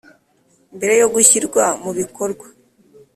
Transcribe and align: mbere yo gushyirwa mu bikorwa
mbere 0.75 0.93
yo 1.01 1.07
gushyirwa 1.13 1.63
mu 1.83 1.91
bikorwa 1.99 2.45